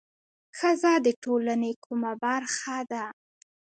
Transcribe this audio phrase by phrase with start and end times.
[0.57, 3.05] ښځه د ټولنې کومه برخه ده؟